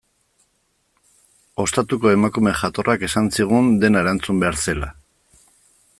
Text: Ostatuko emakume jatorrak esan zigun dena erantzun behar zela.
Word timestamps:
Ostatuko 1.65 2.13
emakume 2.13 2.55
jatorrak 2.63 3.07
esan 3.11 3.29
zigun 3.39 3.71
dena 3.85 4.03
erantzun 4.07 4.45
behar 4.45 4.59
zela. 4.65 4.91